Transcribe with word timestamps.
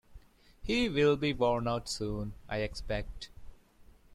He 0.63 0.89
will 0.89 1.15
be 1.15 1.31
worn 1.31 1.67
out 1.67 1.87
soon, 1.87 2.33
I 2.49 2.57
expect. 2.61 3.29